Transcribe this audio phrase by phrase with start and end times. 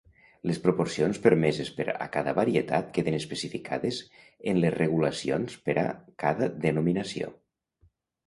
[0.49, 3.99] Les proporcions permeses per a cada varietat queden especificades
[4.53, 5.87] en les regulacions per a
[6.25, 7.29] cada "denominació".